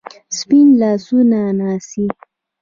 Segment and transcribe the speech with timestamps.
[0.37, 2.05] سپین لاسونه ناڅي